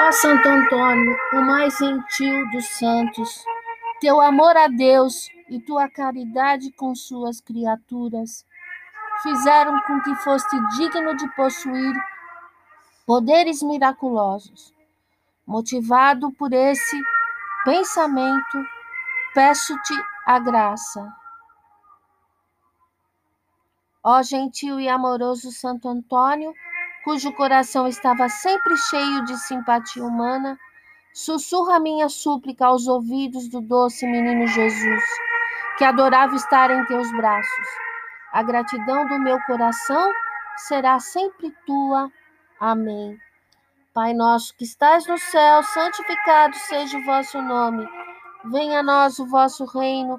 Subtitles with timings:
[0.00, 3.44] Ó Santo Antônio, o mais gentil dos santos,
[4.00, 8.46] teu amor a Deus e tua caridade com suas criaturas
[9.22, 11.94] fizeram com que foste digno de possuir
[13.06, 14.72] poderes miraculosos.
[15.46, 17.02] Motivado por esse
[17.64, 18.64] pensamento,
[19.34, 19.94] peço-te
[20.26, 21.17] a graça.
[24.10, 26.54] Ó gentil e amoroso Santo Antônio,
[27.04, 30.58] cujo coração estava sempre cheio de simpatia humana,
[31.12, 35.04] sussurra minha súplica aos ouvidos do doce menino Jesus,
[35.76, 37.66] que adorava estar em teus braços.
[38.32, 40.10] A gratidão do meu coração
[40.56, 42.10] será sempre tua.
[42.58, 43.20] Amém.
[43.92, 47.86] Pai nosso que estás no céu, santificado seja o vosso nome.
[48.46, 50.18] Venha a nós o vosso reino,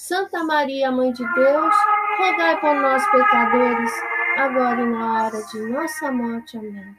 [0.00, 1.74] Santa Maria, Mãe de Deus,
[2.18, 3.92] rogai por nós, pecadores
[4.38, 6.56] agora e na hora de nossa morte.
[6.56, 6.96] Amém.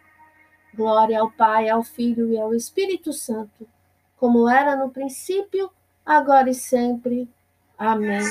[0.71, 3.67] Glória ao Pai, ao Filho e ao Espírito Santo,
[4.17, 5.71] como era no princípio,
[6.05, 7.27] agora e sempre.
[7.75, 8.21] Amém.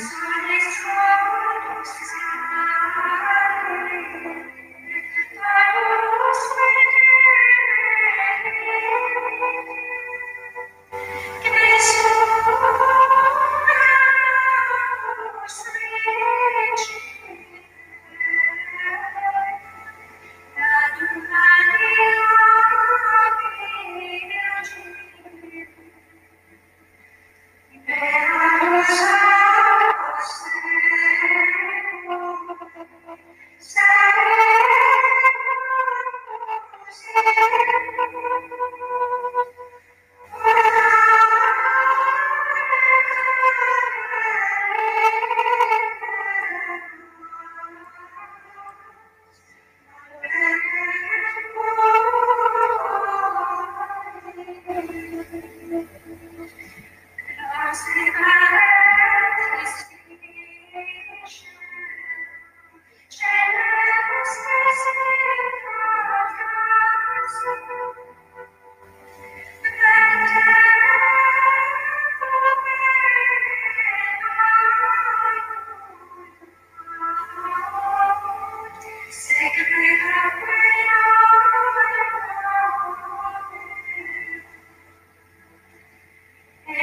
[32.81, 34.00] Sorry.